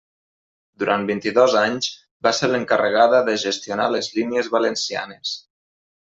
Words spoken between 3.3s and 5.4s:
gestionar les línies valencianes.